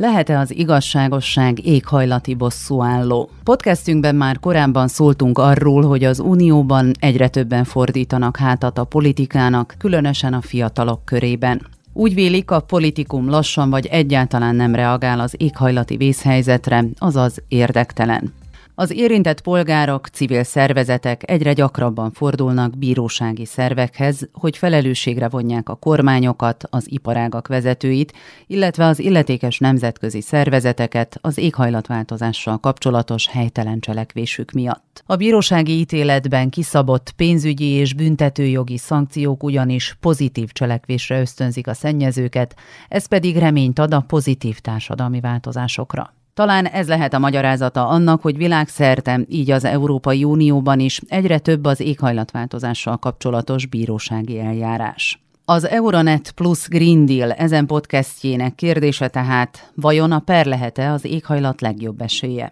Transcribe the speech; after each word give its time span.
Lehet-e 0.00 0.38
az 0.38 0.56
igazságosság 0.56 1.66
éghajlati 1.66 2.34
bosszúálló? 2.34 3.30
Podcastünkben 3.44 4.14
már 4.14 4.38
korábban 4.40 4.88
szóltunk 4.88 5.38
arról, 5.38 5.82
hogy 5.82 6.04
az 6.04 6.18
Unióban 6.18 6.92
egyre 6.98 7.28
többen 7.28 7.64
fordítanak 7.64 8.36
hátat 8.36 8.78
a 8.78 8.84
politikának, 8.84 9.74
különösen 9.78 10.34
a 10.34 10.40
fiatalok 10.40 11.04
körében. 11.04 11.66
Úgy 11.92 12.14
vélik, 12.14 12.50
a 12.50 12.60
politikum 12.60 13.28
lassan 13.28 13.70
vagy 13.70 13.86
egyáltalán 13.86 14.56
nem 14.56 14.74
reagál 14.74 15.20
az 15.20 15.34
éghajlati 15.36 15.96
vészhelyzetre, 15.96 16.84
azaz 16.98 17.42
érdektelen. 17.48 18.32
Az 18.80 18.90
érintett 18.90 19.40
polgárok, 19.40 20.06
civil 20.06 20.42
szervezetek 20.42 21.30
egyre 21.30 21.52
gyakrabban 21.52 22.12
fordulnak 22.12 22.78
bírósági 22.78 23.44
szervekhez, 23.44 24.28
hogy 24.32 24.56
felelősségre 24.56 25.28
vonják 25.28 25.68
a 25.68 25.74
kormányokat, 25.74 26.64
az 26.70 26.90
iparágak 26.90 27.48
vezetőit, 27.48 28.12
illetve 28.46 28.84
az 28.84 28.98
illetékes 28.98 29.58
nemzetközi 29.58 30.20
szervezeteket 30.20 31.18
az 31.20 31.38
éghajlatváltozással 31.38 32.58
kapcsolatos 32.58 33.28
helytelen 33.28 33.80
cselekvésük 33.80 34.50
miatt. 34.50 35.02
A 35.06 35.16
bírósági 35.16 35.78
ítéletben 35.78 36.50
kiszabott 36.50 37.10
pénzügyi 37.10 37.68
és 37.68 37.94
büntetőjogi 37.94 38.76
szankciók 38.76 39.42
ugyanis 39.42 39.96
pozitív 40.00 40.52
cselekvésre 40.52 41.20
ösztönzik 41.20 41.66
a 41.66 41.74
szennyezőket, 41.74 42.54
ez 42.88 43.06
pedig 43.06 43.36
reményt 43.36 43.78
ad 43.78 43.94
a 43.94 44.00
pozitív 44.00 44.58
társadalmi 44.58 45.20
változásokra. 45.20 46.16
Talán 46.38 46.66
ez 46.66 46.88
lehet 46.88 47.14
a 47.14 47.18
magyarázata 47.18 47.88
annak, 47.88 48.22
hogy 48.22 48.36
világszerte, 48.36 49.20
így 49.28 49.50
az 49.50 49.64
Európai 49.64 50.24
Unióban 50.24 50.80
is 50.80 51.00
egyre 51.08 51.38
több 51.38 51.64
az 51.64 51.80
éghajlatváltozással 51.80 52.96
kapcsolatos 52.96 53.66
bírósági 53.66 54.40
eljárás. 54.40 55.22
Az 55.44 55.68
Euronet 55.68 56.30
Plus 56.30 56.68
Green 56.68 57.06
Deal 57.06 57.32
ezen 57.32 57.66
podcastjének 57.66 58.54
kérdése 58.54 59.08
tehát, 59.08 59.70
vajon 59.74 60.12
a 60.12 60.18
per 60.18 60.46
lehet-e 60.46 60.92
az 60.92 61.04
éghajlat 61.04 61.60
legjobb 61.60 62.00
esélye? 62.00 62.50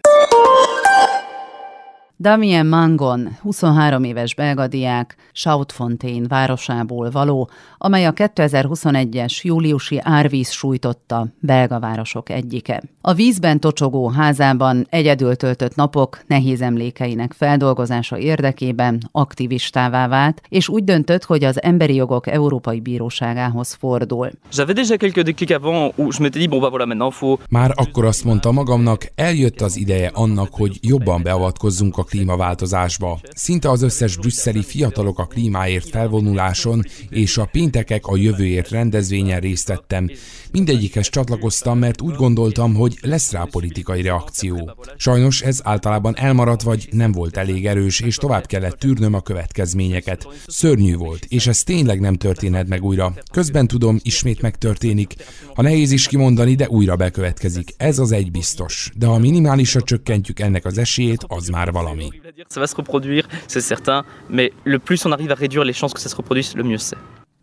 Damien 2.19 2.65
Mangon, 2.65 3.37
23 3.41 4.03
éves 4.03 4.35
belga 4.35 4.67
diák, 4.67 5.15
Schoutfontein 5.33 6.25
városából 6.27 7.09
való, 7.11 7.49
amely 7.77 8.05
a 8.05 8.13
2021-es 8.13 9.41
júliusi 9.41 9.99
árvíz 10.01 10.49
sújtotta 10.49 11.27
belga 11.39 11.79
városok 11.79 12.29
egyike. 12.29 12.83
A 13.01 13.13
vízben 13.13 13.59
tocsogó 13.59 14.07
házában 14.09 14.87
egyedül 14.89 15.35
töltött 15.35 15.75
napok 15.75 16.19
nehéz 16.27 16.61
emlékeinek 16.61 17.33
feldolgozása 17.33 18.17
érdekében 18.17 19.09
aktivistává 19.11 20.07
vált, 20.07 20.41
és 20.49 20.69
úgy 20.69 20.83
döntött, 20.83 21.23
hogy 21.23 21.43
az 21.43 21.61
Emberi 21.61 21.95
Jogok 21.95 22.27
Európai 22.27 22.79
Bíróságához 22.79 23.73
fordul. 23.73 24.31
Már 27.49 27.71
akkor 27.75 28.05
azt 28.05 28.23
mondta 28.23 28.51
magamnak, 28.51 29.11
eljött 29.15 29.61
az 29.61 29.77
ideje 29.77 30.11
annak, 30.13 30.49
hogy 30.51 30.77
jobban 30.81 31.23
beavatkozzunk 31.23 31.97
a 31.97 32.05
klímaváltozásba. 32.07 33.19
Szinte 33.35 33.69
az 33.69 33.81
összes 33.81 34.17
brüsszeli 34.17 34.63
fiatalok 34.63 35.19
a 35.19 35.25
klímáért 35.25 35.89
felvonuláson 35.89 36.83
és 37.09 37.37
a 37.37 37.45
péntekek 37.45 38.05
a 38.05 38.17
jövőért 38.17 38.69
rendezvényen 38.69 39.39
részt 39.39 39.67
vettem. 39.67 40.09
Mindegyikhez 40.51 41.09
csatlakoztam, 41.09 41.79
mert 41.79 42.01
úgy 42.01 42.15
gondoltam, 42.15 42.73
hogy 42.73 42.97
lesz 43.01 43.31
rá 43.31 43.43
politikai 43.51 44.01
reakció. 44.01 44.71
Sajnos 44.97 45.41
ez 45.41 45.59
általában 45.63 46.17
elmaradt 46.17 46.61
vagy 46.61 46.87
nem 46.91 47.11
volt 47.11 47.37
elég 47.37 47.65
erős, 47.65 47.99
és 47.99 48.15
tovább 48.15 48.45
kellett 48.45 48.79
tűrnöm 48.79 49.13
a 49.13 49.21
következményeket. 49.21 50.27
Szörnyű 50.47 50.95
volt, 50.95 51.25
és 51.29 51.47
ez 51.47 51.63
tényleg 51.63 51.99
nem 51.99 52.15
történhet 52.15 52.67
meg 52.67 52.83
újra. 52.83 53.13
Közben 53.31 53.67
tudom, 53.67 53.99
ismét 54.01 54.41
megtörténik. 54.41 55.13
Ha 55.55 55.61
nehéz 55.61 55.91
is 55.91 56.07
kimondani, 56.07 56.55
de 56.55 56.67
újra 56.69 56.95
bekövetkezik. 56.95 57.73
Ez 57.77 57.99
az 57.99 58.11
egy 58.11 58.31
biztos. 58.31 58.91
De 58.95 59.05
ha 59.05 59.17
minimálisra 59.17 59.81
csökkentjük 59.81 60.39
ennek 60.39 60.65
az 60.65 60.77
esélyét, 60.77 61.25
az 61.27 61.47
már 61.47 61.71
valami 61.71 61.96
valami. 61.97 62.21
Ça 62.49 62.59
va 62.59 62.67
se 62.67 62.75
reproduire, 62.75 63.27
c'est 63.47 63.61
certain, 63.61 64.03
mais 64.29 64.51
le 64.63 64.79
plus 64.79 65.05
on 65.05 65.11
arrive 65.11 65.31
à 65.31 65.35
réduire 65.35 65.63
les 65.63 65.73
chances 65.73 65.93
que 65.93 65.99
ça 65.99 66.09
se 66.09 66.15
reproduise, 66.15 66.55
le 66.55 66.63
mieux 66.63 66.77
c'est 66.77 66.97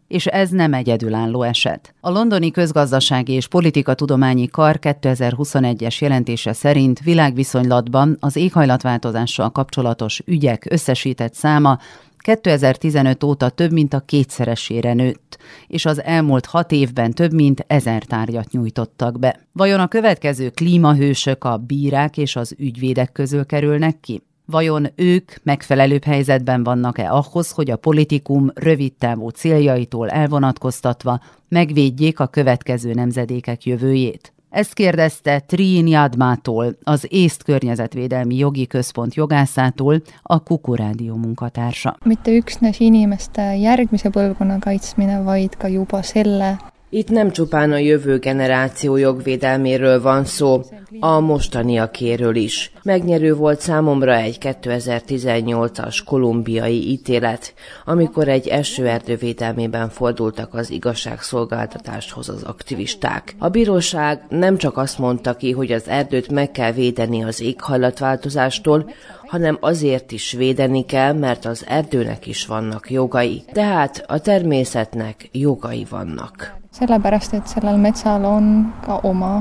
és 0.08 0.26
ez 0.26 0.50
nem 0.50 0.72
egyedülálló 0.72 1.42
eset. 1.44 1.94
A 2.00 2.10
Londoni 2.10 2.50
Közgazdasági 2.50 3.32
és 3.32 3.48
Politikatudományi 3.48 4.46
Kar 4.46 4.78
2021-es 4.82 5.98
jelentése 5.98 6.52
szerint 6.52 7.00
világviszonylatban 7.00 8.16
az 8.20 8.36
éghajlatváltozással 8.36 9.50
kapcsolatos 9.50 10.22
ügyek 10.26 10.66
összesített 10.70 11.34
száma 11.34 11.78
2015 12.18 13.24
óta 13.24 13.48
több 13.48 13.72
mint 13.72 13.94
a 13.94 14.00
kétszeresére 14.00 14.94
nőtt, 14.94 15.38
és 15.66 15.84
az 15.86 16.02
elmúlt 16.02 16.46
hat 16.46 16.72
évben 16.72 17.12
több 17.12 17.32
mint 17.32 17.64
ezer 17.66 18.04
tárgyat 18.04 18.50
nyújtottak 18.50 19.18
be. 19.18 19.40
Vajon 19.52 19.80
a 19.80 19.88
következő 19.88 20.48
klímahősök 20.48 21.44
a 21.44 21.56
bírák 21.56 22.16
és 22.16 22.36
az 22.36 22.54
ügyvédek 22.58 23.12
közül 23.12 23.46
kerülnek 23.46 24.00
ki? 24.00 24.22
Vajon 24.46 24.86
ők 24.94 25.32
megfelelőbb 25.42 26.04
helyzetben 26.04 26.64
vannak-e 26.64 27.10
ahhoz, 27.12 27.50
hogy 27.50 27.70
a 27.70 27.76
politikum 27.76 28.50
rövidtávú 28.54 29.28
céljaitól 29.28 30.08
elvonatkoztatva 30.10 31.20
megvédjék 31.48 32.20
a 32.20 32.26
következő 32.26 32.92
nemzedékek 32.92 33.64
jövőjét? 33.64 34.32
Ezt 34.50 34.72
kérdezte 34.72 35.40
Trin 35.40 35.86
Jadmától, 35.86 36.76
az 36.82 37.06
Észt 37.08 37.42
Környezetvédelmi 37.42 38.36
Jogi 38.36 38.66
Központ 38.66 39.14
jogászától, 39.14 40.02
a 40.22 40.42
Kukurádió 40.42 41.14
munkatársa. 41.14 41.96
Mitte 42.04 42.30
üksnes 42.30 42.80
inimeste 42.80 43.56
järgmise 43.56 44.08
põlvkonna 44.08 44.58
kaitsmine, 44.58 45.22
vaid 45.22 45.56
ka 45.56 45.66
juba 45.66 46.02
selle 46.02 46.73
itt 46.94 47.08
nem 47.08 47.30
csupán 47.30 47.72
a 47.72 47.76
jövő 47.76 48.18
generáció 48.18 48.96
jogvédelméről 48.96 50.00
van 50.00 50.24
szó, 50.24 50.62
a 51.00 51.20
mostaniakéről 51.20 52.36
is. 52.36 52.72
Megnyerő 52.82 53.34
volt 53.34 53.60
számomra 53.60 54.16
egy 54.16 54.38
2018-as 54.40 55.98
kolumbiai 56.04 56.90
ítélet, 56.90 57.54
amikor 57.84 58.28
egy 58.28 58.48
esőerdő 58.48 59.16
védelmében 59.16 59.88
fordultak 59.88 60.54
az 60.54 60.70
igazságszolgáltatáshoz 60.70 62.28
az 62.28 62.42
aktivisták. 62.42 63.34
A 63.38 63.48
bíróság 63.48 64.26
nem 64.28 64.56
csak 64.56 64.76
azt 64.76 64.98
mondta 64.98 65.34
ki, 65.36 65.50
hogy 65.50 65.72
az 65.72 65.88
erdőt 65.88 66.30
meg 66.30 66.50
kell 66.50 66.72
védeni 66.72 67.22
az 67.22 67.40
éghajlatváltozástól, 67.40 68.90
hanem 69.26 69.56
azért 69.60 70.12
is 70.12 70.32
védeni 70.32 70.84
kell, 70.84 71.12
mert 71.12 71.44
az 71.44 71.64
erdőnek 71.68 72.26
is 72.26 72.46
vannak 72.46 72.90
jogai. 72.90 73.44
Tehát 73.52 74.04
a 74.06 74.20
természetnek 74.20 75.28
jogai 75.32 75.86
vannak. 75.90 76.62
Sellepärast, 76.74 77.34
et 77.38 77.50
sellel 77.50 77.78
metsal 77.78 78.24
on 78.26 78.48
ka 78.84 79.00
oma 79.06 79.36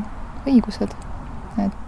õigused. 0.46 0.94
et 1.58 1.83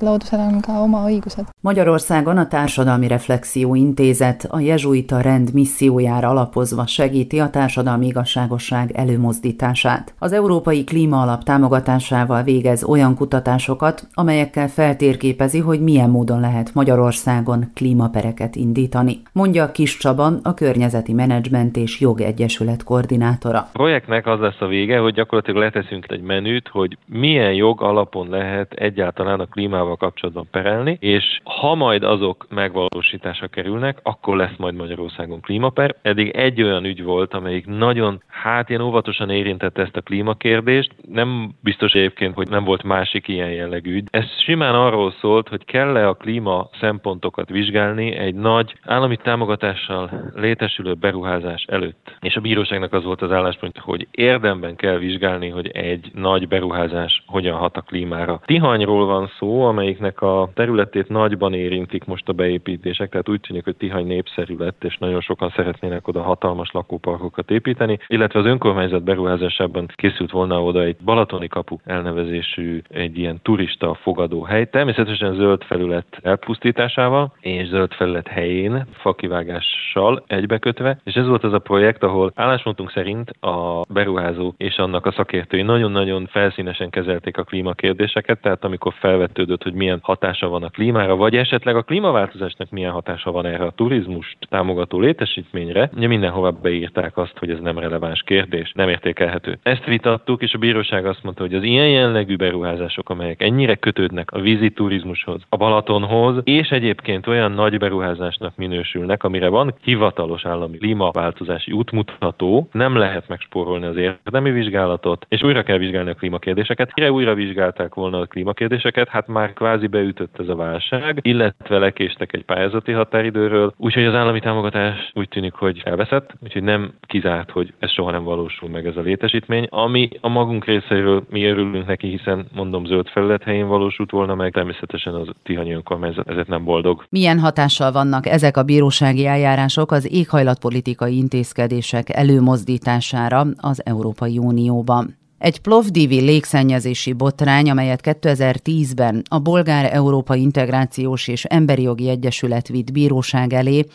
loodusel 0.00 0.40
on 0.40 0.60
ka 0.60 0.72
oma 0.82 1.04
õigused. 1.04 1.44
Magyarországon 1.60 2.38
a 2.38 2.48
Társadalmi 2.48 3.06
Reflexió 3.06 3.74
Intézet 3.74 4.46
a 4.50 4.60
jezsuita 4.60 5.20
rend 5.20 5.52
missziójára 5.52 6.28
alapozva 6.28 6.86
segíti 6.86 7.38
a 7.38 7.50
társadalmi 7.50 8.06
igazságosság 8.06 8.90
előmozdítását. 8.92 10.14
Az 10.18 10.32
Európai 10.32 10.84
Klíma 10.84 11.20
Alap 11.22 11.42
támogatásával 11.42 12.42
végez 12.42 12.84
olyan 12.84 13.14
kutatásokat, 13.16 14.06
amelyekkel 14.14 14.68
feltérképezi, 14.68 15.58
hogy 15.58 15.80
milyen 15.80 16.10
módon 16.10 16.40
lehet 16.40 16.74
Magyarországon 16.74 17.70
klímapereket 17.74 18.56
indítani. 18.56 19.22
Mondja 19.32 19.72
Kis 19.72 19.96
Csaba, 19.96 20.32
a 20.42 20.54
Környezeti 20.54 21.12
Menedzsment 21.12 21.76
és 21.76 22.00
Jogegyesület 22.00 22.84
koordinátora. 22.84 23.58
A 23.58 23.68
projektnek 23.72 24.26
az 24.26 24.40
lesz 24.40 24.60
a 24.60 24.66
vége, 24.66 24.98
hogy 24.98 25.14
gyakorlatilag 25.14 25.62
leteszünk 25.62 26.06
egy 26.08 26.22
menüt, 26.22 26.68
hogy 26.68 26.98
milyen 27.06 27.52
jog 27.52 27.82
alapon 27.82 28.28
lehet 28.28 28.72
egyáltalán 28.72 29.21
a 29.26 29.46
klímával 29.46 29.96
kapcsolatban 29.96 30.48
perelni, 30.50 30.96
és 31.00 31.40
ha 31.44 31.74
majd 31.74 32.02
azok 32.02 32.46
megvalósításra 32.50 33.46
kerülnek, 33.46 33.98
akkor 34.02 34.36
lesz 34.36 34.56
majd 34.56 34.74
Magyarországon 34.74 35.40
klímaper. 35.40 35.94
Eddig 36.02 36.28
egy 36.28 36.62
olyan 36.62 36.84
ügy 36.84 37.02
volt, 37.02 37.34
amelyik 37.34 37.66
nagyon, 37.66 38.22
hát 38.26 38.68
ilyen 38.68 38.80
óvatosan 38.80 39.30
érintette 39.30 39.82
ezt 39.82 39.96
a 39.96 40.00
klímakérdést. 40.00 40.94
Nem 41.08 41.50
biztos 41.60 41.92
egyébként, 41.92 42.34
hogy 42.34 42.48
nem 42.48 42.64
volt 42.64 42.82
másik 42.82 43.28
ilyen 43.28 43.50
jellegű 43.50 43.94
ügy. 43.94 44.08
Ez 44.10 44.24
simán 44.44 44.74
arról 44.74 45.12
szólt, 45.20 45.48
hogy 45.48 45.64
kell-e 45.64 46.08
a 46.08 46.14
klíma 46.14 46.68
szempontokat 46.80 47.48
vizsgálni 47.48 48.12
egy 48.16 48.34
nagy 48.34 48.74
állami 48.84 49.16
támogatással 49.16 50.10
létesülő 50.34 50.94
beruházás 50.94 51.64
előtt. 51.68 52.16
És 52.20 52.36
a 52.36 52.40
bíróságnak 52.40 52.92
az 52.92 53.04
volt 53.04 53.22
az 53.22 53.32
álláspont, 53.32 53.78
hogy 53.78 54.06
érdemben 54.10 54.76
kell 54.76 54.96
vizsgálni, 54.98 55.48
hogy 55.48 55.68
egy 55.68 56.10
nagy 56.14 56.48
beruházás 56.48 57.22
hogyan 57.26 57.56
hat 57.56 57.76
a 57.76 57.80
klímára. 57.80 58.40
Tihanyról 58.44 59.06
van 59.12 59.30
szó, 59.38 59.62
amelyiknek 59.62 60.20
a 60.20 60.50
területét 60.54 61.08
nagyban 61.08 61.54
érintik 61.54 62.04
most 62.04 62.28
a 62.28 62.32
beépítések, 62.32 63.10
tehát 63.10 63.28
úgy 63.28 63.40
tűnik, 63.40 63.64
hogy 63.64 63.76
Tihany 63.76 64.06
népszerű 64.06 64.56
lett, 64.58 64.84
és 64.84 64.96
nagyon 64.98 65.20
sokan 65.20 65.52
szeretnének 65.56 66.08
oda 66.08 66.22
hatalmas 66.22 66.70
lakóparkokat 66.72 67.50
építeni, 67.50 67.98
illetve 68.06 68.38
az 68.38 68.46
önkormányzat 68.46 69.02
beruházásában 69.02 69.86
készült 69.94 70.30
volna 70.30 70.62
oda 70.62 70.82
egy 70.82 70.96
Balatoni 71.04 71.48
kapu 71.48 71.76
elnevezésű 71.84 72.82
egy 72.88 73.18
ilyen 73.18 73.40
turista 73.42 73.94
fogadóhely, 73.94 74.68
természetesen 74.70 75.34
zöld 75.34 75.62
felület 75.62 76.06
elpusztításával 76.22 77.32
és 77.40 77.68
zöld 77.68 77.92
felület 77.92 78.28
helyén 78.28 78.86
fakivágással 78.92 80.24
egybekötve, 80.26 80.98
és 81.04 81.14
ez 81.14 81.26
volt 81.26 81.44
az 81.44 81.52
a 81.52 81.58
projekt, 81.58 82.02
ahol 82.02 82.32
álláspontunk 82.34 82.90
szerint 82.90 83.30
a 83.40 83.82
beruházó 83.88 84.54
és 84.56 84.76
annak 84.76 85.06
a 85.06 85.12
szakértői 85.12 85.62
nagyon-nagyon 85.62 86.26
felszínesen 86.26 86.90
kezelték 86.90 87.36
a 87.36 87.44
klímakérdéseket, 87.44 88.40
tehát 88.40 88.64
amikor 88.64 88.94
felvetődött, 89.02 89.62
hogy 89.62 89.72
milyen 89.72 89.98
hatása 90.02 90.48
van 90.48 90.62
a 90.62 90.68
klímára, 90.68 91.16
vagy 91.16 91.36
esetleg 91.36 91.76
a 91.76 91.82
klímaváltozásnak 91.82 92.70
milyen 92.70 92.90
hatása 92.90 93.30
van 93.30 93.46
erre 93.46 93.64
a 93.64 93.70
turizmust 93.70 94.36
támogató 94.48 95.00
létesítményre, 95.00 95.90
ugye 95.96 96.06
mindenhova 96.06 96.50
beírták 96.50 97.16
azt, 97.16 97.38
hogy 97.38 97.50
ez 97.50 97.58
nem 97.60 97.78
releváns 97.78 98.22
kérdés, 98.22 98.72
nem 98.74 98.88
értékelhető. 98.88 99.58
Ezt 99.62 99.84
vitattuk, 99.84 100.42
és 100.42 100.54
a 100.54 100.58
bíróság 100.58 101.06
azt 101.06 101.22
mondta, 101.22 101.42
hogy 101.42 101.54
az 101.54 101.62
ilyen 101.62 101.88
jellegű 101.88 102.36
beruházások, 102.36 103.10
amelyek 103.10 103.42
ennyire 103.42 103.74
kötődnek 103.74 104.30
a 104.32 104.40
vízi 104.40 104.70
turizmushoz, 104.70 105.42
a 105.48 105.56
Balatonhoz, 105.56 106.40
és 106.44 106.68
egyébként 106.70 107.26
olyan 107.26 107.52
nagy 107.52 107.78
beruházásnak 107.78 108.56
minősülnek, 108.56 109.24
amire 109.24 109.48
van 109.48 109.74
hivatalos 109.82 110.44
állami 110.44 110.78
klímaváltozási 110.78 111.72
útmutató, 111.72 112.68
nem 112.72 112.96
lehet 112.96 113.28
megspórolni 113.28 113.86
az 113.86 113.96
érdemi 113.96 114.50
vizsgálatot, 114.50 115.26
és 115.28 115.42
újra 115.42 115.62
kell 115.62 115.78
vizsgálni 115.78 116.10
a 116.10 116.14
klímakérdéseket. 116.14 116.90
Mire 116.94 117.12
újra 117.12 117.34
vizsgálták 117.34 117.94
volna 117.94 118.18
a 118.18 118.26
klímakérdéseket, 118.26 118.91
hát 119.08 119.26
már 119.26 119.52
kvázi 119.52 119.86
beütött 119.86 120.38
ez 120.38 120.48
a 120.48 120.54
válság, 120.54 121.18
illetve 121.22 121.78
lekéstek 121.78 122.32
egy 122.32 122.44
pályázati 122.44 122.92
határidőről, 122.92 123.74
úgyhogy 123.76 124.04
az 124.04 124.14
állami 124.14 124.40
támogatás 124.40 125.10
úgy 125.14 125.28
tűnik, 125.28 125.52
hogy 125.52 125.80
elveszett, 125.84 126.34
úgyhogy 126.42 126.62
nem 126.62 126.92
kizárt, 127.00 127.50
hogy 127.50 127.72
ez 127.78 127.90
soha 127.90 128.10
nem 128.10 128.24
valósul 128.24 128.68
meg 128.68 128.86
ez 128.86 128.96
a 128.96 129.00
létesítmény, 129.00 129.66
ami 129.70 130.08
a 130.20 130.28
magunk 130.28 130.64
részéről 130.64 131.24
mi 131.30 131.44
örülünk 131.44 131.86
neki, 131.86 132.08
hiszen 132.08 132.46
mondom 132.54 132.84
zöld 132.84 133.08
felület 133.08 133.42
helyén 133.42 133.66
valósult 133.66 134.10
volna 134.10 134.34
meg, 134.34 134.52
természetesen 134.52 135.14
az 135.14 135.28
Tihanyi 135.42 135.72
önkormányzat 135.72 136.28
ezért 136.28 136.48
nem 136.48 136.64
boldog. 136.64 137.04
Milyen 137.08 137.38
hatással 137.38 137.92
vannak 137.92 138.26
ezek 138.26 138.56
a 138.56 138.62
bírósági 138.62 139.26
eljárások 139.26 139.90
az 139.92 140.12
éghajlatpolitikai 140.12 141.16
intézkedések 141.16 142.16
előmozdítására 142.16 143.44
az 143.56 143.82
Európai 143.84 144.38
Unióban? 144.38 145.20
Egy 145.42 145.60
Plovdivi 145.60 146.20
légszennyezési 146.20 147.12
botrány, 147.12 147.70
amelyet 147.70 148.00
2010-ben 148.02 149.22
a 149.28 149.38
Bolgár 149.38 149.94
Európai 149.94 150.40
Integrációs 150.40 151.28
és 151.28 151.44
Emberi 151.44 151.82
Jogi 151.82 152.08
Egyesület 152.08 152.68
vitt 152.68 152.92
bíróság 152.92 153.52
elé, 153.52 153.86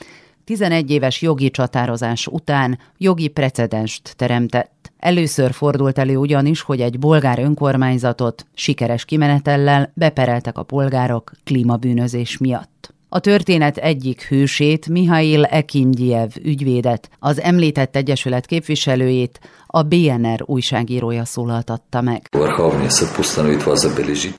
11 0.44 0.92
éves 0.92 1.22
jogi 1.22 1.52
csatározás 1.52 2.28
után 2.28 2.80
jogi 2.98 3.28
precedenst 3.28 4.14
teremtett. 4.16 4.92
Először 4.98 5.52
fordult 5.52 5.98
elő 5.98 6.18
ugyanis, 6.18 6.62
hogy 6.62 6.82
egy 6.82 7.00
bolgár 7.00 7.40
önkormányzatot 7.40 8.46
sikeres 8.54 9.06
kimenetellel 9.06 9.92
bepereltek 9.94 10.58
a 10.58 10.64
polgárok 10.64 11.32
klímabűnözés 11.44 12.38
miatt. 12.38 12.94
A 13.10 13.20
történet 13.20 13.78
egyik 13.78 14.22
hősét, 14.22 14.88
Mihail 14.90 15.44
Ekimgyev 15.44 16.30
ügyvédet, 16.44 17.10
az 17.20 17.42
említett 17.42 17.96
egyesület 17.96 18.46
képviselőjét, 18.46 19.40
a 19.68 19.82
BNR 19.82 20.44
újságírója 20.46 21.26
szólaltatta 21.26 22.02
meg. 22.02 22.30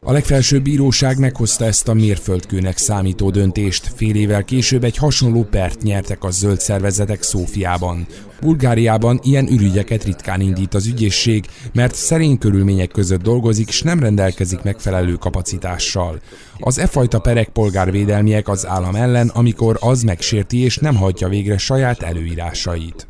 A 0.00 0.12
legfelsőbb 0.12 0.62
bíróság 0.62 1.19
meghozta 1.19 1.65
ezt 1.65 1.88
a 1.88 1.94
mérföldkőnek 1.94 2.76
számító 2.76 3.31
döntést. 3.31 3.93
Fél 3.97 4.15
évvel 4.15 4.44
később 4.44 4.85
egy 4.85 4.97
hasonló 4.97 5.43
pert 5.43 5.82
nyertek 5.82 6.25
a 6.25 6.31
zöld 6.31 6.61
szervezetek 6.61 7.23
Szófiában. 7.23 8.06
Bulgáriában 8.40 9.20
ilyen 9.23 9.49
ürügyeket 9.49 10.05
ritkán 10.05 10.40
indít 10.40 10.75
az 10.75 10.87
ügyészség, 10.87 11.44
mert 11.73 11.94
szerény 11.94 12.38
körülmények 12.38 12.90
között 12.90 13.23
dolgozik, 13.23 13.70
s 13.70 13.82
nem 13.82 14.00
rendelkezik 14.00 14.62
megfelelő 14.62 15.14
kapacitással. 15.14 16.20
Az 16.58 16.79
e 16.79 16.87
fajta 16.87 17.19
perek 17.19 17.49
polgárvédelmiek 17.49 18.49
az 18.49 18.67
állam 18.67 18.94
ellen, 18.94 19.29
amikor 19.29 19.76
az 19.81 20.02
megsérti 20.02 20.58
és 20.58 20.76
nem 20.76 20.96
hagyja 20.96 21.29
végre 21.29 21.58
saját 21.58 22.02
előírásait. 22.02 23.06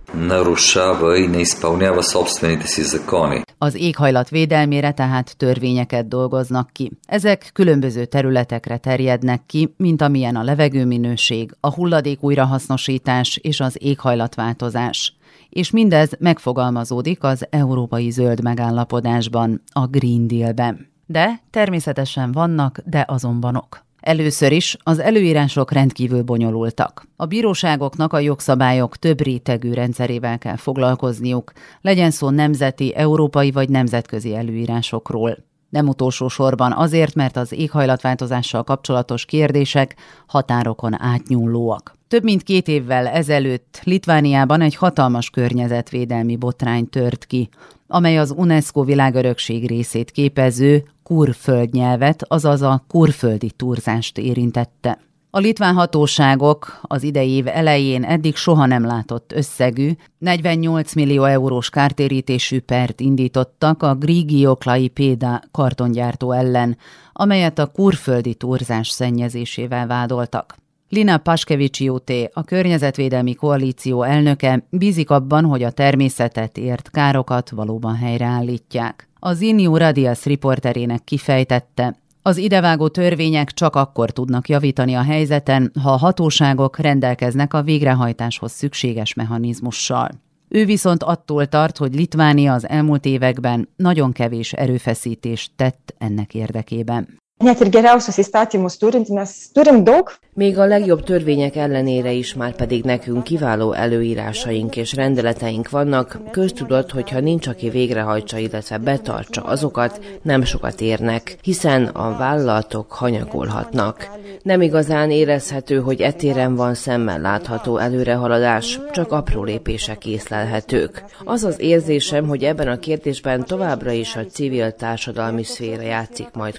Az 3.59 3.75
éghajlat 3.75 4.29
védelmére 4.29 4.93
tehát 4.93 5.37
törvényeket 5.37 6.09
dolgoznak 6.09 6.71
ki. 6.73 6.91
Ezek 7.07 7.51
különböző 7.53 8.05
területekre 8.05 8.77
terjednek 8.77 9.43
ki, 9.47 9.75
mint 9.77 10.03
amilyen 10.03 10.37
a 10.37 10.43
levegőminőség, 10.43 11.51
a 11.61 11.75
hulladék 11.75 12.23
újrahasznosítás 12.23 13.39
és 13.43 13.61
az 13.61 13.77
éghajlatváltozás 13.79 15.18
és 15.49 15.71
mindez 15.71 16.11
megfogalmazódik 16.19 17.23
az 17.23 17.47
Európai 17.51 18.11
Zöld 18.11 18.43
Megállapodásban, 18.43 19.63
a 19.73 19.87
Green 19.87 20.27
Deal-ben. 20.27 20.87
De 21.07 21.41
természetesen 21.51 22.33
vannak, 22.33 22.81
de 22.85 23.05
azonbanok. 23.09 23.87
Először 24.01 24.53
is 24.53 24.77
az 24.83 24.99
előírások 24.99 25.73
rendkívül 25.73 26.23
bonyolultak. 26.23 27.09
A 27.17 27.27
bíróságoknak 27.27 28.13
a 28.13 28.19
jogszabályok 28.19 28.97
több 28.97 29.21
rétegű 29.21 29.73
rendszerével 29.73 30.39
kell 30.39 30.57
foglalkozniuk, 30.57 31.53
legyen 31.81 32.11
szó 32.11 32.31
nemzeti, 32.31 32.95
európai 32.95 33.51
vagy 33.51 33.69
nemzetközi 33.69 34.35
előírásokról. 34.35 35.37
Nem 35.69 35.89
utolsó 35.89 36.29
sorban 36.29 36.73
azért, 36.73 37.15
mert 37.15 37.37
az 37.37 37.53
éghajlatváltozással 37.53 38.65
kapcsolatos 38.65 39.25
kérdések 39.25 39.97
határokon 40.27 41.03
átnyúlóak. 41.03 41.98
Több 42.09 42.23
mint 42.23 42.43
két 42.43 42.69
évvel 42.69 43.07
ezelőtt 43.07 43.81
Litvániában 43.85 44.61
egy 44.61 44.75
hatalmas 44.75 45.31
környezetvédelmi 45.31 46.37
botrány 46.37 46.89
tört 46.89 47.25
ki, 47.25 47.49
amely 47.87 48.19
az 48.19 48.35
UNESCO 48.37 48.83
világörökség 48.85 49.67
részét 49.67 50.11
képező 50.11 50.85
kurföldnyelvet, 51.03 52.25
azaz 52.29 52.63
a 52.63 52.85
kurföldi 52.89 53.51
turzást 53.51 54.19
érintette. 54.19 54.99
A 55.31 55.39
litván 55.39 55.75
hatóságok 55.75 56.81
az 56.83 57.03
idei 57.03 57.31
év 57.31 57.47
elején 57.47 58.05
eddig 58.05 58.37
soha 58.37 58.67
nem 58.67 58.85
látott 58.85 59.33
összegű, 59.33 59.91
48 60.19 60.95
millió 60.95 61.25
eurós 61.25 61.71
kártérítésű 61.71 62.61
pert 62.61 63.01
indítottak 63.01 63.83
a 63.83 63.95
Grigio 63.95 64.57
Klaipéda 64.57 65.43
kartongyártó 65.51 66.33
ellen, 66.33 66.77
amelyet 67.13 67.59
a 67.59 67.67
kurföldi 67.67 68.35
turzás 68.35 68.89
szennyezésével 68.89 69.87
vádoltak. 69.87 70.57
Lina 70.89 71.19
Paskevicsi 71.19 71.85
Jóté, 71.85 72.31
a 72.33 72.45
Környezetvédelmi 72.45 73.35
Koalíció 73.35 74.03
elnöke 74.03 74.67
bízik 74.71 75.11
abban, 75.11 75.45
hogy 75.45 75.63
a 75.63 75.71
természetet 75.71 76.59
ért 76.59 76.91
károkat 76.91 77.51
valóban 77.51 77.95
helyreállítják. 77.95 79.09
Az 79.19 79.41
Inio 79.41 79.77
Radias 79.77 80.25
riporterének 80.25 81.05
kifejtette, 81.05 81.97
az 82.23 82.37
idevágó 82.37 82.89
törvények 82.89 83.51
csak 83.51 83.77
akkor 83.77 84.11
tudnak 84.11 84.49
javítani 84.49 84.95
a 84.95 85.03
helyzeten, 85.03 85.73
ha 85.83 85.93
a 85.93 85.97
hatóságok 85.97 86.79
rendelkeznek 86.79 87.55
a 87.55 87.63
végrehajtáshoz 87.63 88.53
szükséges 88.53 89.15
mechanizmussal. 89.15 90.09
Ő 90.49 90.65
viszont 90.65 91.03
attól 91.03 91.47
tart, 91.47 91.77
hogy 91.77 91.95
Litvánia 91.95 92.53
az 92.53 92.69
elmúlt 92.69 93.05
években 93.05 93.69
nagyon 93.77 94.13
kevés 94.13 94.53
erőfeszítést 94.53 95.53
tett 95.57 95.95
ennek 95.99 96.35
érdekében. 96.35 97.18
Net 97.39 97.61
ir 97.63 97.69
geriausius 97.71 98.17
įstatymus 98.19 98.77
turint, 98.83 99.09
mes 99.15 99.31
turim 99.55 99.85
daug. 99.87 100.11
Még 100.35 100.59
a 100.59 100.67
legjobb 100.67 101.03
törvények 101.03 101.57
ellenére 101.57 102.13
is 102.13 102.35
már 102.35 102.55
pedig 102.57 102.85
nekünk 102.85 103.25
kiváló 103.25 103.73
előírásaink 103.73 104.77
és 104.77 104.95
rendeleteink 104.95 105.71
vannak, 105.71 106.19
köztudott, 106.31 106.91
hogyha 106.91 107.21
nincs, 107.21 107.47
aki 107.47 107.69
végrehajtsa, 107.69 108.39
illetve 108.39 108.79
betartsa 108.79 109.43
azokat, 109.43 110.01
nem 110.23 110.45
sokat 110.45 110.81
érnek, 110.81 111.39
hiszen 111.43 111.85
a 111.85 112.17
vállalatok 112.17 112.93
hanyagolhatnak. 112.93 114.09
Nem 114.43 114.61
igazán 114.61 115.11
érezhető, 115.11 115.81
hogy 115.81 116.01
etéren 116.01 116.55
van 116.55 116.75
szemmel 116.75 117.21
látható 117.21 117.77
előrehaladás, 117.77 118.81
csak 118.93 119.13
apró 119.13 119.45
lépések 119.45 120.07
észlelhetők. 120.07 121.05
Az 121.25 121.45
az 121.45 121.61
érzésem, 121.61 122.29
hogy 122.29 122.45
ebben 122.45 122.69
a 122.69 122.79
kérdésben 122.79 123.45
továbbra 123.45 123.91
is 123.91 124.17
a 124.17 124.27
civil 124.27 124.73
társadalmi 124.73 125.45
szféra 125.45 125.83
játszik 125.83 126.29
majd 126.33 126.59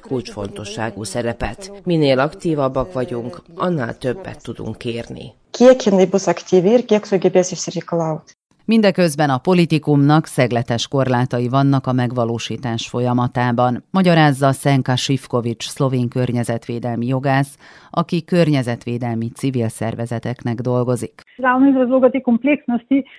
kulcsfontosságú 0.70 1.04
szerepet. 1.04 1.72
Minél 1.84 2.20
aktívabbak 2.20 2.94
vagyunk, 2.94 3.42
annál 3.56 3.98
többet 3.98 4.44
tudunk 4.44 4.78
kérni. 4.78 5.34
Kiek 5.52 5.84
jinai 5.84 6.06
bus 6.06 6.28
aktyvi 6.28 6.70
ir 6.78 6.86
kiek 6.86 7.06
sugebės 7.06 7.52
išsireikalauti. 7.52 8.39
Mindeközben 8.70 9.30
a 9.30 9.38
politikumnak 9.38 10.26
szegletes 10.26 10.88
korlátai 10.88 11.48
vannak 11.48 11.88
a 11.88 11.94
megvalósítás 11.94 12.88
folyamatában, 12.88 13.84
magyarázza 13.92 14.52
Szenka 14.52 14.96
Sivkovics 14.96 15.68
szlovén 15.68 16.08
környezetvédelmi 16.08 17.08
jogász, 17.08 17.58
aki 17.90 18.24
környezetvédelmi 18.24 19.30
civil 19.30 19.70
szervezeteknek 19.70 20.56
dolgozik. 20.56 21.22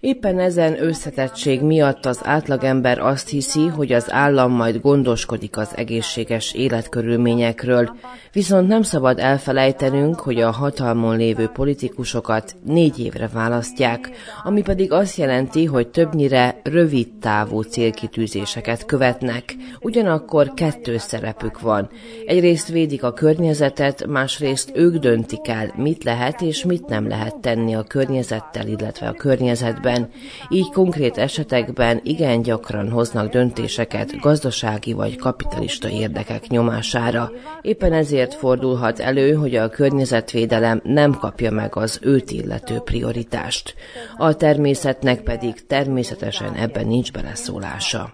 Éppen 0.01 0.39
ezen 0.39 0.83
összetettség 0.83 1.63
miatt 1.63 2.07
az 2.07 2.21
átlagember 2.25 2.99
azt 2.99 3.29
hiszi, 3.29 3.67
hogy 3.67 3.93
az 3.93 4.13
állam 4.13 4.53
majd 4.53 4.81
gondoskodik 4.81 5.57
az 5.57 5.77
egészséges 5.77 6.55
életkörülményekről, 6.55 7.97
viszont 8.33 8.69
nem 8.69 8.83
szabad 8.83 9.19
elfelejtenünk, 9.19 10.21
hogy 10.21 10.41
a 10.41 10.51
hatalmon 10.51 11.17
lévő 11.17 11.47
politikusokat 11.47 12.57
négy 12.65 12.99
évre 12.99 13.29
választják, 13.33 14.11
ami 14.43 14.63
pedig 14.63 14.93
azt 14.93 15.17
jelenti, 15.17 15.39
hogy 15.49 15.89
többnyire 15.89 16.61
rövid 16.63 17.09
távú 17.21 17.61
célkitűzéseket 17.61 18.85
követnek. 18.87 19.57
Ugyanakkor 19.81 20.55
kettős 20.55 21.01
szerepük 21.01 21.61
van. 21.61 21.91
Egyrészt 22.27 22.69
védik 22.69 23.03
a 23.03 23.13
környezetet, 23.13 24.07
másrészt 24.07 24.71
ők 24.75 24.97
döntik 24.97 25.49
el, 25.49 25.73
mit 25.77 26.05
lehet 26.05 26.41
és 26.41 26.65
mit 26.65 26.87
nem 26.87 27.09
lehet 27.09 27.37
tenni 27.37 27.75
a 27.75 27.83
környezettel, 27.83 28.67
illetve 28.67 29.09
a 29.09 29.13
környezetben. 29.13 30.09
Így 30.49 30.71
konkrét 30.71 31.19
esetekben 31.19 32.01
igen 32.03 32.43
gyakran 32.43 32.91
hoznak 32.91 33.31
döntéseket 33.31 34.21
gazdasági 34.21 34.93
vagy 34.93 35.17
kapitalista 35.17 35.89
érdekek 35.89 36.47
nyomására. 36.47 37.31
Éppen 37.63 37.93
ezért 37.93 38.35
fordulhat 38.35 38.99
elő, 38.99 39.33
hogy 39.33 39.55
a 39.55 39.69
környezetvédelem 39.69 40.81
nem 40.85 41.13
kapja 41.13 41.51
meg 41.51 41.77
az 41.77 41.99
őt 42.03 42.31
illető 42.31 42.79
prioritást. 42.79 43.75
A 44.17 44.35
természetnek 44.35 45.23
pedig 45.31 45.67
természetesen 45.67 46.55
ebben 46.55 46.87
nincs 46.87 47.13
beleszólása. 47.13 48.11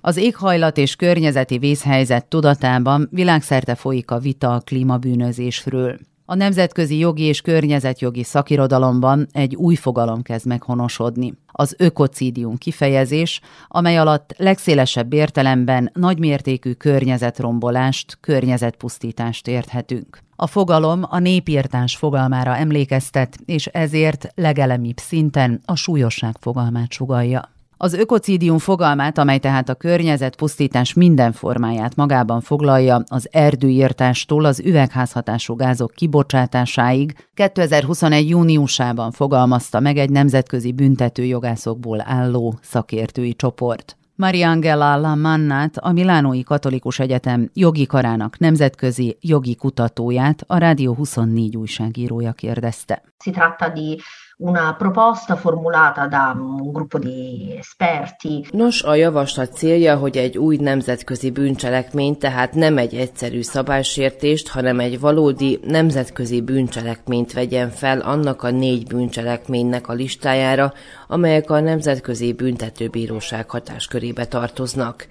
Az 0.00 0.16
éghajlat 0.16 0.76
és 0.76 0.96
környezeti 0.96 1.58
vészhelyzet 1.58 2.26
tudatában 2.26 3.08
világszerte 3.10 3.74
folyik 3.74 4.10
a 4.10 4.18
vita 4.18 4.54
a 4.54 4.60
klímabűnözésről. 4.60 5.98
A 6.24 6.34
nemzetközi 6.34 6.98
jogi 6.98 7.22
és 7.22 7.40
környezetjogi 7.40 8.22
szakirodalomban 8.22 9.26
egy 9.32 9.56
új 9.56 9.74
fogalom 9.74 10.22
kezd 10.22 10.46
meghonosodni. 10.46 11.34
Az 11.46 11.74
ökocidium 11.78 12.56
kifejezés, 12.56 13.40
amely 13.68 13.98
alatt 13.98 14.34
legszélesebb 14.36 15.12
értelemben 15.12 15.90
nagymértékű 15.92 16.72
környezetrombolást, 16.72 18.18
környezetpusztítást 18.20 19.48
érthetünk. 19.48 20.26
A 20.40 20.46
fogalom 20.46 21.02
a 21.08 21.18
népírtás 21.18 21.96
fogalmára 21.96 22.56
emlékeztet, 22.56 23.36
és 23.44 23.66
ezért 23.66 24.28
legelemibb 24.34 24.96
szinten 24.96 25.60
a 25.64 25.74
súlyosság 25.74 26.36
fogalmát 26.40 26.92
sugalja. 26.92 27.50
Az 27.76 27.92
ökocidium 27.92 28.58
fogalmát, 28.58 29.18
amely 29.18 29.38
tehát 29.38 29.68
a 29.68 29.74
környezetpusztítás 29.74 30.94
minden 30.94 31.32
formáját 31.32 31.96
magában 31.96 32.40
foglalja, 32.40 33.02
az 33.08 33.28
erdőírtástól 33.30 34.44
az 34.44 34.60
üvegházhatású 34.60 35.54
gázok 35.54 35.92
kibocsátásáig 35.94 37.14
2021. 37.34 38.28
júniusában 38.28 39.10
fogalmazta 39.10 39.80
meg 39.80 39.96
egy 39.96 40.10
nemzetközi 40.10 40.72
büntetőjogászokból 40.72 42.02
álló 42.06 42.58
szakértői 42.62 43.34
csoport. 43.34 43.97
Mariangela 44.18 44.96
Lamannát, 44.96 45.76
a 45.76 45.92
Milánói 45.92 46.42
Katolikus 46.42 46.98
Egyetem 46.98 47.50
jogi 47.54 47.86
karának 47.86 48.38
nemzetközi 48.38 49.16
jogi 49.20 49.56
kutatóját 49.56 50.44
a 50.46 50.58
Rádió 50.58 50.94
24 50.94 51.56
újságírója 51.56 52.32
kérdezte. 52.32 53.02
Si 53.18 53.30
tratta 53.30 53.68
di 53.68 54.00
una 54.40 54.74
proposta 54.78 55.36
formulata 55.36 56.06
da 56.06 56.36
un 56.38 56.72
gruppo 56.72 56.98
di 56.98 57.56
esperti. 57.58 58.46
Nos, 58.52 58.82
a 58.82 58.94
javaslat 58.94 59.56
célja, 59.56 59.96
hogy 59.96 60.16
egy 60.16 60.38
új 60.38 60.56
nemzetközi 60.56 61.30
bűncselekmény, 61.30 62.18
tehát 62.18 62.54
nem 62.54 62.78
egy 62.78 62.94
egyszerű 62.94 63.42
szabálysértést, 63.42 64.48
hanem 64.48 64.80
egy 64.80 65.00
valódi 65.00 65.60
nemzetközi 65.62 66.40
bűncselekményt 66.40 67.32
vegyen 67.32 67.70
fel 67.70 68.00
annak 68.00 68.42
a 68.42 68.50
négy 68.50 68.86
bűncselekménynek 68.86 69.88
a 69.88 69.92
listájára, 69.92 70.72
amelyek 71.08 71.50
a 71.50 71.60
Nemzetközi 71.60 72.32
Büntetőbíróság 72.32 73.50
hatáskörébe 73.50 74.24
tartoznak. 74.24 75.06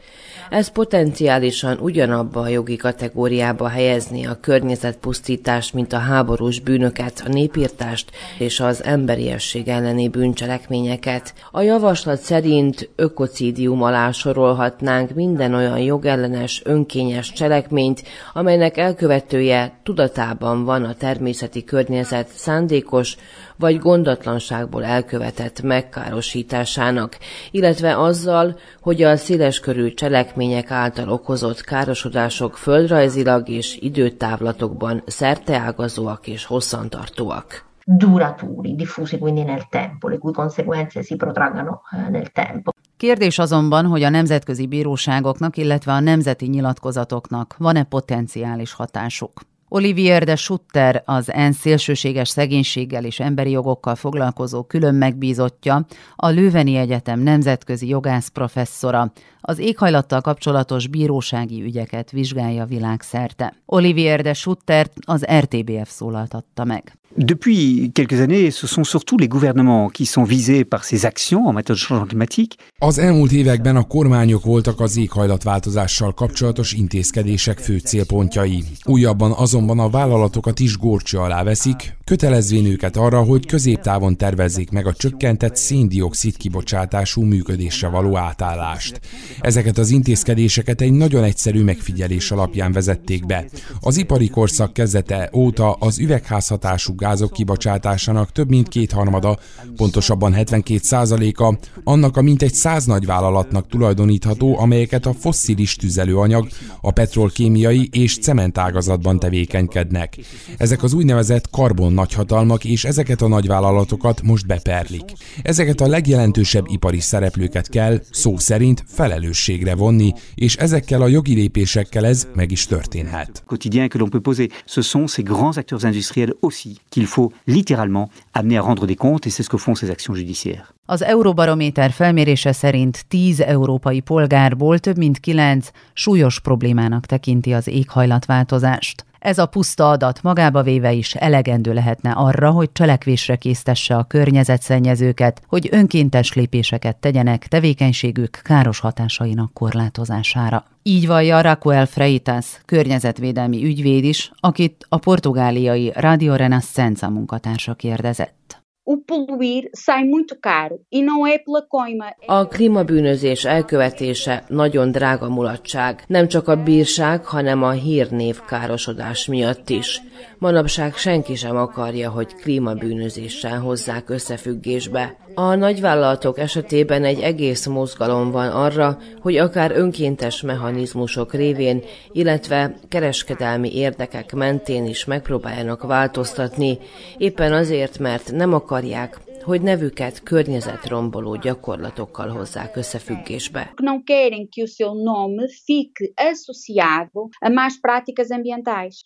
Ez 0.49 0.67
potenciálisan 0.67 1.77
ugyanabba 1.79 2.41
a 2.41 2.47
jogi 2.47 2.75
kategóriába 2.75 3.67
helyezni 3.67 4.25
a 4.25 4.39
környezetpusztítást, 4.41 5.73
mint 5.73 5.93
a 5.93 5.97
háborús 5.97 6.59
bűnöket, 6.59 7.23
a 7.25 7.29
népírtást 7.29 8.11
és 8.37 8.59
az 8.59 8.83
emberiesség 9.17 9.67
elleni 9.67 10.07
bűncselekményeket. 10.07 11.33
A 11.51 11.61
javaslat 11.61 12.19
szerint 12.19 12.89
ökocidium 12.95 13.81
alá 13.81 14.11
sorolhatnánk 14.11 15.13
minden 15.13 15.53
olyan 15.53 15.79
jogellenes, 15.79 16.61
önkényes 16.65 17.33
cselekményt, 17.33 18.03
amelynek 18.33 18.77
elkövetője 18.77 19.79
tudatában 19.83 20.65
van 20.65 20.83
a 20.83 20.93
természeti 20.93 21.63
környezet 21.63 22.27
szándékos 22.27 23.15
vagy 23.55 23.79
gondatlanságból 23.79 24.83
elkövetett 24.83 25.61
megkárosításának, 25.61 27.17
illetve 27.51 27.99
azzal, 27.99 28.59
hogy 28.81 29.03
a 29.03 29.15
széleskörű 29.15 29.93
cselekmények 29.93 30.71
által 30.71 31.09
okozott 31.09 31.61
károsodások 31.61 32.57
földrajzilag 32.57 33.49
és 33.49 33.77
időtávlatokban 33.81 35.03
szerteágazóak 35.05 36.27
és 36.27 36.45
hosszantartóak 36.45 37.66
duraturi, 37.89 38.75
diffusi 38.75 39.17
quindi 39.17 39.43
nel 39.43 39.67
tempo, 39.69 40.09
le 40.09 40.17
cui 40.17 40.33
conseguenze 40.33 41.03
si 41.03 41.15
protraggano 41.15 41.81
eh, 41.91 42.09
nel 42.09 42.31
tempo. 42.31 42.71
Kérdés 42.97 43.39
azonban, 43.39 43.85
hogy 43.85 44.03
a 44.03 44.09
nemzetközi 44.09 44.67
bíróságoknak, 44.67 45.57
illetve 45.57 45.91
a 45.91 45.99
nemzeti 45.99 46.47
nyilatkozatoknak 46.47 47.55
van-e 47.57 47.83
potenciális 47.83 48.73
hatásuk. 48.73 49.41
Olivier 49.69 50.23
de 50.23 50.35
Schutter, 50.35 51.01
az 51.05 51.31
ENSZ 51.31 51.57
szélsőséges 51.57 52.29
szegénységgel 52.29 53.05
és 53.05 53.19
emberi 53.19 53.49
jogokkal 53.49 53.95
foglalkozó 53.95 54.63
külön 54.63 54.95
megbízottja, 54.95 55.85
a 56.15 56.27
Lőveni 56.27 56.75
Egyetem 56.75 57.19
nemzetközi 57.19 57.87
jogász 57.87 58.27
professzora, 58.27 59.11
az 59.41 59.59
éghajlattal 59.59 60.21
kapcsolatos 60.21 60.87
bírósági 60.87 61.63
ügyeket 61.63 62.11
vizsgálja 62.11 62.65
világszerte. 62.65 63.53
Olivier 63.65 64.21
de 64.21 64.33
Schutter 64.33 64.89
az 65.05 65.25
RTBF 65.39 65.89
szólaltatta 65.89 66.63
meg. 66.63 66.97
Depuis 67.17 67.91
quelques 67.93 68.21
années, 68.21 68.51
ce 68.51 68.67
sont 68.67 68.83
surtout 68.83 69.17
les 69.17 69.27
gouvernements 69.27 69.89
qui 69.89 70.05
sont 70.05 70.23
visés 70.23 70.63
par 70.63 70.83
ces 70.83 71.03
actions 71.03 71.47
en 71.47 71.53
matière 71.53 71.75
de 71.75 71.79
changement 71.79 72.05
climatique. 72.05 72.57
Az 72.79 72.97
elmúlt 72.97 73.31
években 73.31 73.75
a 73.75 73.83
kormányok 73.83 74.43
voltak 74.43 74.79
az 74.79 74.97
éghajlatváltozással 74.97 76.13
kapcsolatos 76.13 76.73
intézkedések 76.73 77.57
fő 77.57 77.77
célpontjai. 77.77 78.63
Újabban 78.85 79.31
azonban 79.31 79.79
a 79.79 79.89
vállalatokat 79.89 80.59
is 80.59 80.77
górcső 80.77 81.17
alá 81.17 81.43
veszik, 81.43 81.96
kötelezvén 82.07 82.65
őket 82.65 82.97
arra, 82.97 83.21
hogy 83.21 83.45
középtávon 83.45 84.17
tervezzék 84.17 84.71
meg 84.71 84.87
a 84.87 84.93
csökkentett 84.93 85.55
széndiokszid 85.55 86.37
kibocsátású 86.37 87.21
működésre 87.21 87.87
való 87.87 88.17
átállást. 88.17 88.99
Ezeket 89.41 89.77
az 89.77 89.89
intézkedéseket 89.89 90.81
egy 90.81 90.91
nagyon 90.91 91.23
egyszerű 91.23 91.63
megfigyelés 91.63 92.31
alapján 92.31 92.71
vezették 92.71 93.25
be. 93.25 93.45
Az 93.79 93.97
ipari 93.97 94.27
korszak 94.29 94.73
kezdete 94.73 95.29
óta 95.33 95.71
az 95.71 95.99
üvegházhatású 95.99 96.95
gázok 96.95 97.31
kibocsátásának 97.31 98.31
több 98.31 98.49
mint 98.49 98.67
kétharmada, 98.67 99.39
pontosabban 99.75 100.33
72 100.33 100.79
százaléka 100.83 101.59
annak 101.83 102.17
a 102.17 102.21
mintegy 102.21 102.53
száz 102.53 102.85
nagy 102.85 103.05
vállalatnak 103.05 103.67
tulajdonítható, 103.67 104.59
amelyeket 104.59 105.05
a 105.05 105.13
fosszilis 105.13 105.75
tüzelőanyag, 105.75 106.47
a 106.81 106.91
petrolkémiai 106.91 107.89
és 107.91 108.17
cementágazatban 108.17 109.19
tevékenykednek. 109.19 110.17
Ezek 110.57 110.83
az 110.83 110.93
úgynevezett 110.93 111.49
karbon 111.49 111.95
nagyhatalmak, 111.97 112.63
és 112.65 112.85
ezeket 112.85 113.21
a 113.21 113.27
nagyvállalatokat 113.27 114.21
most 114.21 114.47
beperlik. 114.47 115.03
Ezeket 115.41 115.81
a 115.81 115.87
legjelentősebb 115.87 116.65
ipari 116.67 116.99
szereplőket 116.99 117.69
kell, 117.69 118.01
szó 118.11 118.37
szerint, 118.37 118.83
felelősségre 118.87 119.75
vonni, 119.75 120.13
és 120.35 120.55
ezekkel 120.55 121.01
a 121.01 121.07
jogi 121.07 121.33
lépésekkel 121.33 122.05
ez 122.05 122.27
meg 122.35 122.51
is 122.51 122.65
történhet. 122.65 123.43
Quotidien 123.45 123.89
que 123.89 123.99
l'on 123.99 124.09
peut 124.09 124.23
poser, 124.23 124.47
ce 124.65 124.81
sont 124.81 125.07
ces 125.13 125.25
grands 125.25 125.57
acteurs 125.57 125.85
industriels 125.85 126.33
aussi 126.39 126.71
qu'il 126.89 127.05
faut 127.05 127.31
littéralement 127.45 128.09
amener 128.31 128.57
à 128.57 128.61
rendre 128.61 128.85
des 128.85 128.97
comptes, 128.97 129.25
et 129.27 129.33
c'est 129.33 129.45
ce 129.45 129.49
que 129.49 129.61
font 129.65 129.75
ces 129.75 129.89
actions 129.89 130.15
judiciaires. 130.15 130.75
Az 130.89 131.01
Euróbarométer 131.03 131.91
felmérése 131.91 132.51
szerint 132.51 133.05
10 133.07 133.41
európai 133.41 133.99
polgárból 133.99 134.79
több 134.79 134.97
mint 134.97 135.19
9 135.19 135.69
súlyos 135.93 136.39
problémának 136.39 137.05
tekinti 137.05 137.53
az 137.53 137.67
éghajlatváltozást. 137.67 139.05
Ez 139.27 139.37
a 139.37 139.45
puszta 139.45 139.89
adat 139.89 140.21
magába 140.23 140.63
véve 140.63 140.91
is 140.91 141.15
elegendő 141.15 141.73
lehetne 141.73 142.11
arra, 142.11 142.51
hogy 142.51 142.71
cselekvésre 142.71 143.35
késztesse 143.35 143.95
a 143.95 144.03
környezetszennyezőket, 144.03 145.41
hogy 145.47 145.67
önkéntes 145.71 146.33
lépéseket 146.33 146.95
tegyenek 146.95 147.47
tevékenységük 147.47 148.39
káros 148.43 148.79
hatásainak 148.79 149.53
korlátozására. 149.53 150.65
Így 150.83 151.07
vallja 151.07 151.41
Raquel 151.41 151.85
Freitas, 151.85 152.45
környezetvédelmi 152.65 153.63
ügyvéd 153.63 154.03
is, 154.03 154.31
akit 154.39 154.85
a 154.89 154.97
portugáliai 154.97 155.91
Radio 155.95 156.35
Renascença 156.35 157.09
munkatársa 157.09 157.73
kérdezett. 157.73 158.56
O 158.87 158.95
poluir 158.97 159.63
sai 159.73 160.03
muito 160.05 160.33
caro, 160.39 160.79
e 160.89 161.01
não 161.01 161.27
é 161.27 161.37
pela 161.37 161.61
coima. 161.67 162.05
A 162.25 162.47
klímabűnözés 162.47 163.45
elkövetése 163.45 164.43
nagyon 164.47 164.91
drága 164.91 165.29
mulatság, 165.29 166.03
nem 166.07 166.27
csak 166.27 166.47
a 166.47 166.63
bírság, 166.63 167.25
hanem 167.25 167.63
a 167.63 167.71
hírnév 167.71 168.39
károsodás 168.47 169.27
miatt 169.27 169.69
is. 169.69 170.01
Manapság 170.39 170.95
senki 170.95 171.35
sem 171.35 171.55
akarja, 171.55 172.09
hogy 172.09 172.35
klímabűnözéssel 172.35 173.59
hozzák 173.59 174.09
összefüggésbe. 174.09 175.17
A 175.35 175.55
nagyvállalatok 175.55 176.39
esetében 176.39 177.03
egy 177.03 177.19
egész 177.19 177.65
mozgalom 177.65 178.31
van 178.31 178.49
arra, 178.49 178.97
hogy 179.21 179.37
akár 179.37 179.71
önkéntes 179.71 180.41
mechanizmusok 180.41 181.33
révén, 181.33 181.83
illetve 182.11 182.75
kereskedelmi 182.89 183.75
érdekek 183.75 184.33
mentén 184.33 184.85
is 184.85 185.05
megpróbáljanak 185.05 185.83
változtatni, 185.83 186.77
éppen 187.17 187.53
azért, 187.53 187.99
mert 187.99 188.31
nem 188.31 188.53
akarják, 188.53 189.19
hogy 189.41 189.61
nevüket 189.61 190.23
környezetromboló 190.23 191.35
gyakorlatokkal 191.35 192.29
hozzák 192.29 192.75
összefüggésbe. 192.75 193.73
Não 193.75 194.03
querem 194.03 194.47
que 194.51 194.63
o 194.63 194.67
seu 194.67 194.93
nome 195.03 195.47
fique 195.65 196.11
associado 196.31 197.29
a 197.39 197.49
más 197.49 197.79
práticas 197.81 198.29
ambientais. 198.29 199.05